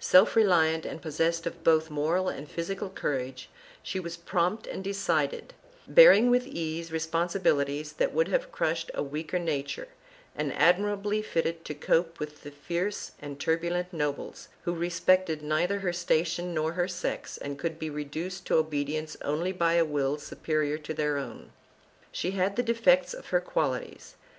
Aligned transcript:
Self 0.00 0.34
reliant 0.34 0.86
and 0.86 1.02
possessed 1.02 1.46
of 1.46 1.62
both 1.62 1.90
moral 1.90 2.30
and 2.30 2.50
physical 2.50 2.88
courage, 2.88 3.50
she 3.82 4.00
was 4.00 4.16
prompt 4.16 4.66
and 4.66 4.82
decided, 4.82 5.52
bearing 5.86 6.30
with 6.30 6.46
ease 6.46 6.90
responsibilities 6.90 7.92
that 7.92 8.14
would 8.14 8.28
have 8.28 8.50
crushed 8.50 8.90
a 8.94 9.02
weaker 9.02 9.38
nature 9.38 9.88
and 10.34 10.54
admirably 10.54 11.20
fitted 11.20 11.66
to 11.66 11.74
cope 11.74 12.18
with 12.18 12.44
the 12.44 12.50
fierce 12.50 13.12
and 13.20 13.38
turbulent 13.38 13.92
nobles, 13.92 14.48
who 14.62 14.72
respected 14.74 15.42
neither 15.42 15.80
her 15.80 15.92
station 15.92 16.54
nor 16.54 16.72
her 16.72 16.88
sex 16.88 17.36
and 17.36 17.58
could 17.58 17.78
be 17.78 17.90
reduced 17.90 18.46
to 18.46 18.54
obedience 18.54 19.18
only 19.20 19.52
by 19.52 19.74
a 19.74 19.84
will 19.84 20.16
superior 20.16 20.78
to 20.78 20.94
their 20.94 21.18
own. 21.18 21.52
She 22.10 22.30
had 22.30 22.56
the 22.56 22.62
defects 22.62 23.12
of 23.12 23.26
her 23.26 23.40
quali 23.42 23.80
ties. 23.80 24.14